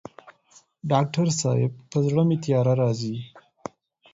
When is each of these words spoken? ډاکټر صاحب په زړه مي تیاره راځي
ډاکټر 0.91 1.27
صاحب 1.41 1.71
په 1.91 1.97
زړه 2.07 2.21
مي 2.29 2.37
تیاره 2.43 2.73
راځي 2.81 3.15